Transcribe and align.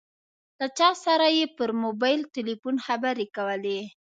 له 0.59 0.67
چا 0.77 0.89
سره 1.05 1.25
یې 1.37 1.45
پر 1.57 1.69
موبایل 1.83 2.21
ټیلیفون 2.33 2.75
خبرې 2.85 3.25
کولې. 3.35 3.79